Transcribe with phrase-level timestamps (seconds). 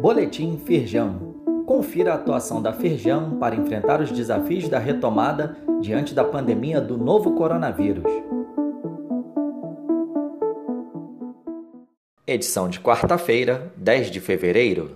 [0.00, 1.18] Boletim Firjan.
[1.66, 6.96] Confira a atuação da Firjan para enfrentar os desafios da retomada diante da pandemia do
[6.96, 8.10] novo coronavírus.
[12.26, 14.92] Edição de quarta-feira, 10 de fevereiro.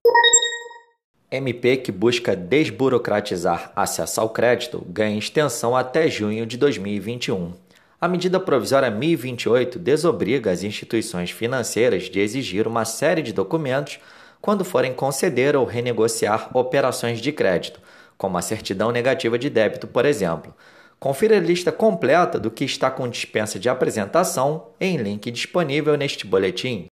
[1.30, 7.52] MP que busca desburocratizar acesso ao crédito ganha extensão até junho de 2021.
[8.00, 13.98] A medida provisória 1028 desobriga as instituições financeiras de exigir uma série de documentos
[14.44, 17.80] quando forem conceder ou renegociar operações de crédito,
[18.18, 20.52] como a certidão negativa de débito, por exemplo.
[21.00, 26.26] Confira a lista completa do que está com dispensa de apresentação em link disponível neste
[26.26, 26.88] boletim.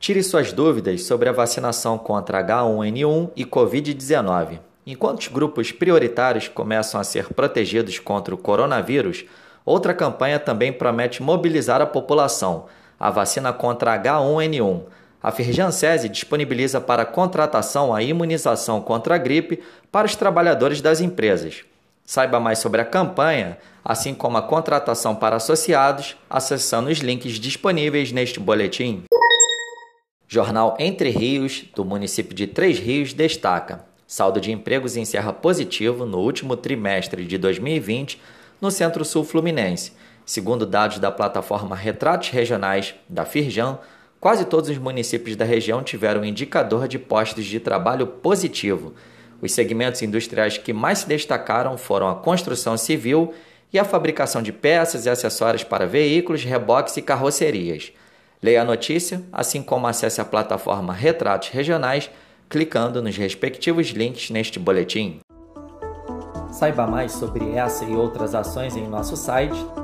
[0.00, 4.58] Tire suas dúvidas sobre a vacinação contra H1N1 e Covid-19.
[4.84, 9.24] Enquanto os grupos prioritários começam a ser protegidos contra o coronavírus,
[9.64, 12.66] outra campanha também promete mobilizar a população,
[12.98, 14.82] a vacina contra H1N1.
[15.24, 21.64] A Firjansese disponibiliza para contratação a imunização contra a gripe para os trabalhadores das empresas.
[22.04, 28.12] Saiba mais sobre a campanha, assim como a contratação para associados, acessando os links disponíveis
[28.12, 29.04] neste boletim.
[30.28, 36.18] Jornal Entre Rios, do município de Três Rios, destaca: saldo de empregos encerra positivo no
[36.18, 38.20] último trimestre de 2020
[38.60, 39.92] no Centro-Sul Fluminense.
[40.26, 43.78] Segundo dados da plataforma Retratos Regionais da Firjan,
[44.24, 48.94] quase todos os municípios da região tiveram um indicador de postos de trabalho positivo.
[49.42, 53.34] Os segmentos industriais que mais se destacaram foram a construção civil
[53.70, 57.92] e a fabricação de peças e acessórios para veículos, reboques e carrocerias.
[58.42, 62.10] Leia a notícia, assim como acesse a plataforma Retratos Regionais,
[62.48, 65.20] clicando nos respectivos links neste boletim.
[66.50, 69.83] Saiba mais sobre essa e outras ações em nosso site